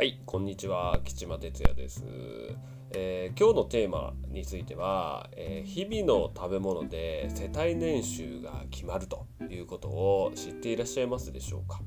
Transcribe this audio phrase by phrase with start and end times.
[0.00, 2.02] はい、こんにちは、吉間哲也です、
[2.92, 11.82] えー今日のテーマについては、えー日々の食べ物で世帯年収が決まるということを知っていらっしゃいますでしょうか。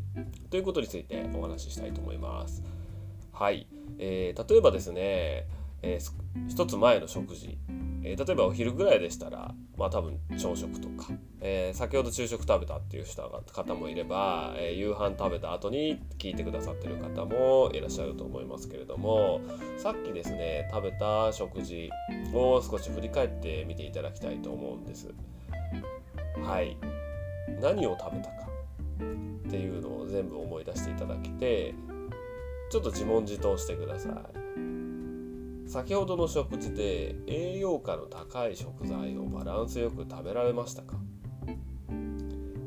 [0.51, 2.61] ということについてお話ししたいと思います。
[3.31, 3.65] はい、
[3.97, 5.47] えー例えばですね、
[5.81, 7.57] えー一つ前の食事、
[8.03, 11.07] えー例えばお昼ぐらいでしたら、まあ多分朝食とか、
[11.41, 13.05] えー先ほど昼食食べたっていう
[13.51, 19.41] 方もいれば、えー夕飯食べた後に聞いてくださってる方もいらっしゃると思いますけれども
[19.77, 21.89] さっきですね食べた食事
[22.33, 25.13] を少し振り返ってみていただきたいと思うんです。
[26.43, 26.77] はい
[27.61, 28.47] 何を食べたか
[29.47, 31.73] っていうのを全部思い出していただけて
[32.71, 34.42] ちょっと自問自答してください。
[35.73, 40.97] 先ほどの食事で栄養価の高い食材をバランスよく食べられましたか？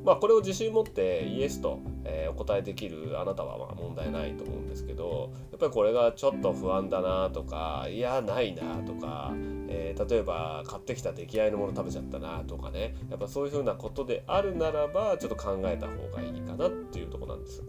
[0.04, 9.32] まあこれを自信持ってイエスと、えお答えできるあなたはま問題ないと思うんですけどやっぱりこれがちょっと不安だなとかいやないなとか、
[9.68, 17.62] えー例えば買ってきた出来合いのもの食べちゃったなとかねやっぱそういうふうなことであるならばちょっと考えた方がいいかなっていうとこなんです。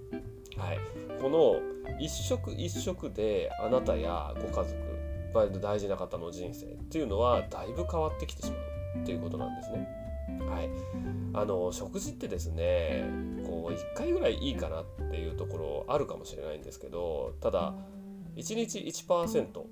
[0.57, 0.79] はい、
[1.21, 1.61] この
[1.99, 4.96] 一食一食であなたやご家族
[5.33, 8.57] まあ大事な方の人生っていうのはだいぶ変わってきてしま
[8.99, 9.87] うっていうことなんですね。
[10.49, 10.69] はい、
[11.33, 13.05] あの食事ってですね
[13.45, 17.73] こう1回ぐらいいいかなっていうところあるかもしれないんですけどただ
[18.35, 19.63] 1日1%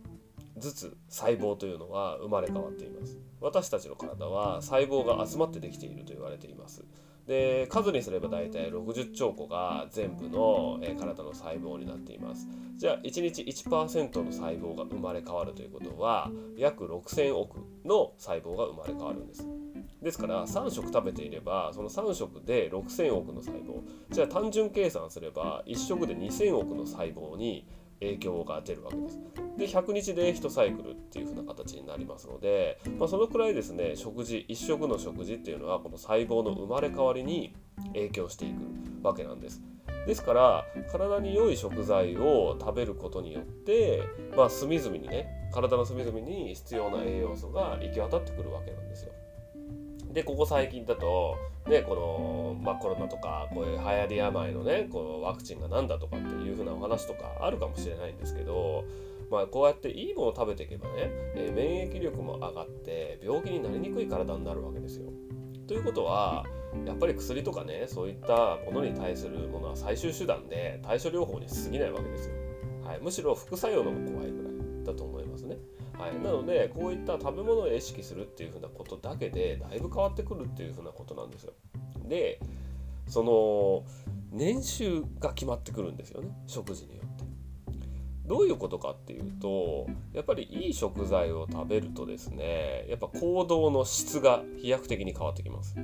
[0.57, 3.17] ずつ細胞というのは生まれ変わっています。
[3.41, 6.83] 私たちの体は細胞が集まってできていると言われています。
[7.27, 12.47] で数にすれば大体60兆個が全部の、えー体の細胞になっています。
[12.77, 19.47] じゃあ1日1%の細胞が生まれ変わるということは約6000億の細胞が生まれ変わるんです。
[20.01, 23.81] ですから3食食べていればその3食で6000億の細胞。
[24.11, 27.67] じゃあ単純計算すれば1食で2000億の細胞に
[27.99, 29.19] 影響が出るわけです。
[29.57, 37.55] で100日で1サイクルっていう風な形になりますので、まあ、そのくらいですね食事1食の食事っていうのはこの細胞の生まれ変わりに
[37.93, 39.61] 影響していくわけなんです。
[40.05, 44.03] ですから体に良い食材を食べることによって、
[44.37, 49.13] まあ、隅々にね体の隅々に必要な栄養素が行き渡ってくるわけなんですよ。
[50.15, 51.37] でここ最近だと、
[51.67, 58.85] ね、この、まあ、コロナとかこういう流行り病のねこうワクチンが何だとかっていうふうなお話とかあるかもしれないんですけど、
[59.29, 60.93] まあ、こうやっていいものを食べていけばね、
[61.35, 65.11] えー免疫力も上がって病気になりにくい体になるわけですよ。
[65.67, 66.45] ということは
[66.85, 72.35] やっぱり薬とかねそういったものに対するものは最終手段で対処療法に過ぎないわけですよ。
[72.85, 75.57] はい、むしろ副作用の方が怖いぐらいだと思いますね。
[75.97, 81.53] はい、なのでこういった食べ物を意識するっていうふうなことだけでだいぶ変わってくるっていうふうなことなんですよ。
[82.07, 82.39] で
[83.07, 83.83] その
[84.31, 87.25] 年収が決まってくるんですよね食事によって。
[88.27, 95.75] どういうことかっていうとやっぱりいい食材を食べるとですねやっぱ行動の質が飛躍的に変わってきます。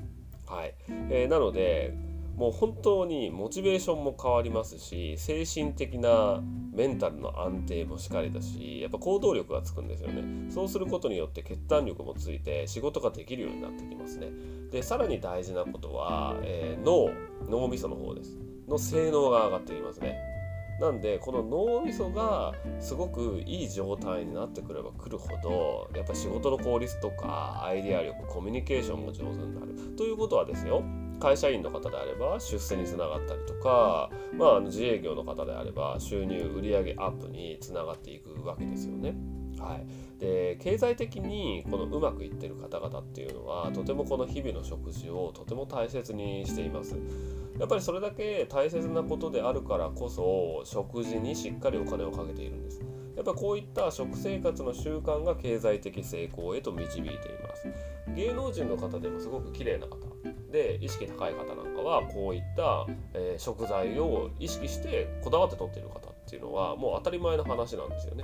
[0.48, 0.74] はい
[1.10, 6.42] えーなのでもう本当にモチベーションも変わりますし精神的な
[6.74, 10.52] メンタルの安定もしかりだしやっぱ行動力がつくんですよね。
[10.52, 14.28] そうすることによって決断力もついて仕事ができるようになってきますね。
[14.72, 17.10] でさらに大事なことは、えー脳
[17.50, 18.40] 脳みその方です。
[18.68, 20.18] の性能が上がってきますね。
[20.80, 29.76] なんでこの脳みそがすごくいい状態になってくればくるほどやっぱ仕事の効率とかアイデア力コミュニケーションも上手になる。
[29.96, 30.84] ということはですよ
[31.22, 39.14] 会社員の方であれば出世につながったりとか、まあ、あの自営業の方であれば収入売上アップにつながっていくわけですよね。
[39.60, 46.96] はい、で経済的にこのうまくいってる方々っていうのはとてもこの日々の食事をとても大切にしています。
[47.60, 52.82] やっぱりそれだけ大切なことであるからこそ食事にしっかりお金をかけているんです。
[53.16, 57.68] やっぱこういった食生活の習慣が経済的成功へと導いています。
[58.16, 60.11] 芸能人の方でもすごく綺麗な方
[60.52, 68.24] で意識高い方なんかはこういった、えー食材を意識してこだわって取っている方っていうのはもう当たり前の話なんですよね。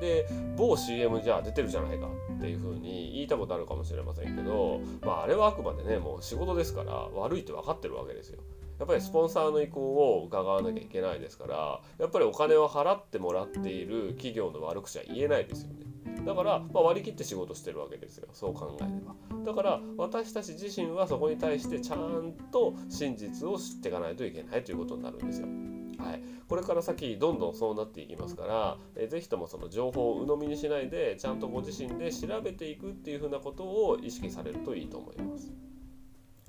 [0.00, 0.26] で
[0.56, 8.40] 某 CM じゃあ出てるじゃないかっていう風に言いたことあるかもしれませんけど、まあ、あれはあくまでねもう仕事ですから悪いって分かってるわけですよ。
[8.78, 15.83] やっぱりスポンサーの意向を伺わなきゃいけないですからやっぱりお金を払ってもらっている企業の悪口は言えないですよね。
[16.24, 18.28] だから、まあ、割り切って仕事してるわけですよ。
[18.32, 19.14] そう考えれば。
[19.44, 25.48] だから私たち自身はそこに対してちゃんと真実を知っていかないといけないということになるんですよ。
[25.98, 35.52] はい、これから先どんどんそうなっていきますから、えーぜひともその情報を鵜呑みにしないでちゃんとご自身で調べていくっていうふうなことを意識されるといいと思います。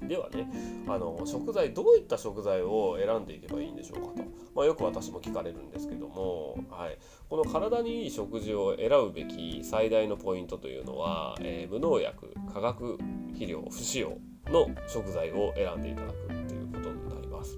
[0.07, 0.48] ではね
[0.88, 4.24] あの食材どういった食材を選んでいけばいいんでしょうかと、
[4.56, 6.98] まあ、よく私も聞かれるんですけども、はい、
[7.30, 12.98] この体にいい食事を選ぶべき最大のポイントというのは、えー、無農薬化学
[13.34, 14.18] 肥料不使用
[14.52, 17.58] の食材を選んでいただくっていうことになります。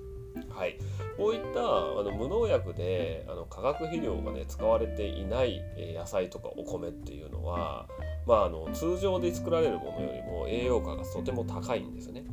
[0.49, 0.77] はい、
[1.17, 1.63] こういったあ
[2.03, 5.61] の無農薬であの化学肥料がね使われていない
[5.95, 7.87] 野菜とかお米っていうのは、
[8.25, 12.23] まあ、あの通常で作られるものよりも栄養価がとても高いんですね。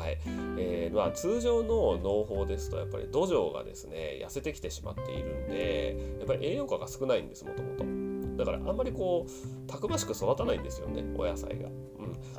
[0.00, 0.18] はい。
[0.56, 7.84] えーまあ、通常の農法ですとやっぱり土壌がですね痩せてきてしまっているんでやっぱり栄養価が少ないんですもともと。
[8.38, 11.74] だからあんまりこうたくましく育たないんですよねお野菜が、うん。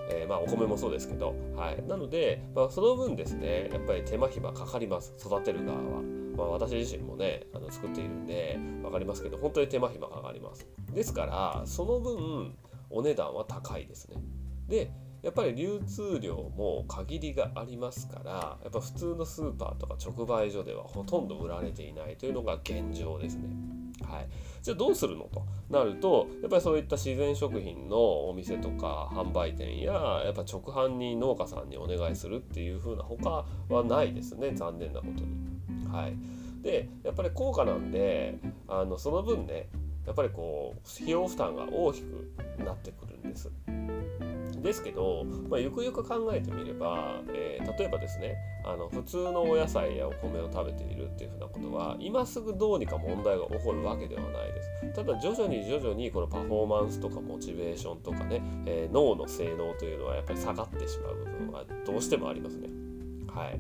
[0.10, 6.02] えー、まあお米もそうですけど、はい、なので、まあ、その分ですねやっぱり手間暇かかります育てる側は、
[6.36, 10.68] まあ、私自身もねあの作っているんで分かりますけど本当に手間暇かかります。
[10.92, 12.56] ですからその分
[12.90, 14.18] お値段は高いですね。
[14.68, 14.92] で
[15.22, 18.32] やっぱり流通量も限りがありますから
[18.64, 23.50] やっぱ普通のスーパーとか直売所ではほとんど売られていないというのが現状ですね。
[24.04, 24.28] はい、
[24.64, 29.94] じゃあどうするのとなるとやっぱりそういった自然食品のお店とか販売店や
[30.26, 35.88] やっぱ直販に農家さんにお願いするっていう風な他はないですね残念なことに。
[35.88, 36.16] はい、
[36.64, 39.70] でやっぱり高価なんであのその分ね
[40.06, 42.34] やっぱりこう費用負担が大きく
[42.66, 43.52] なってくるんです。
[44.62, 54.94] ですけど、まあ、ゆくゆく考えてみれば、えー、例えばですねあの普通のお野菜やお米を食べているっていうふうなことは今すぐどうにか問題が起こるわけではないです。
[54.94, 62.70] ただ徐々に徐々にこのパフォーマンスとかモチベーションとかね、えー、脳の性能というのはやっぱり下がってしまう部分はどうしてもありますね。
[63.28, 63.60] はい。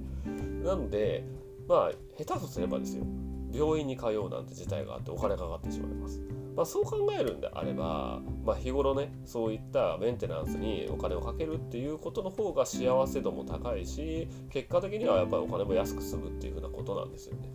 [0.64, 1.24] なので
[1.68, 3.04] まあ下手とすればですよ
[3.54, 6.22] 病院に通うなんて事態があってお金かかってしまいます
[6.56, 17.50] まあ、そう考えるんであれば、まあ、日頃ねそういったメンテナンスにお金をかけるっていうことの方が幸せ度も高いし結果的にはやっぱりお金も安く済むっていうふうなことなんですよね。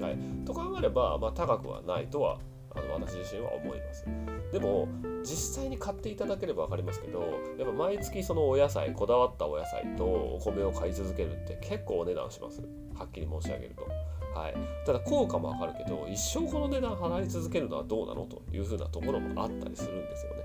[0.00, 2.38] はい、と考えれば、まあ、高くはないとは
[2.74, 4.06] あの私自身は思います。
[4.52, 4.88] でも
[5.22, 7.20] 実際に買っていただければ分かりますけど
[7.58, 12.60] やっぱ毎月そのお野菜こだわったお野菜とお米を買い続けるって結構お値段します
[12.94, 13.86] はっきり申し上げると。
[14.34, 14.54] はい、
[14.86, 18.24] ただ効果もわかるけど一生この値段払い続けるのはどうなの？
[18.24, 20.42] というふうなところもあったりするんですよね。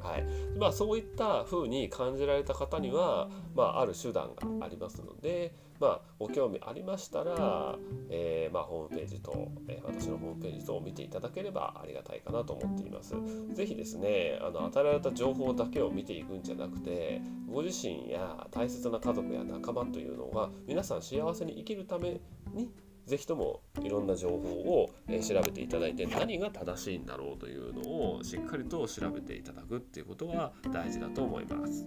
[0.00, 0.24] はい
[0.58, 7.76] まあ、そういった風に感じられた方には、まあ、ある手段がありますので、まあ、ご興味ありましたら、
[8.10, 13.14] えー、まあ、ホームページと、えー、私のホームページと見ていただければありがたいかなと思っています。
[13.52, 17.20] ぜひですねあの与えられた情報だけを見ていくんじゃなくて
[17.50, 22.20] ご自身や大切な家族や仲間というのが皆さん幸せに生きるため
[22.52, 22.70] に
[23.06, 31.86] 是非ともいろんな情報を、調べていただいて何が正しいんだろうというのをしっかりと調べていただくっていうことは大事だと思います。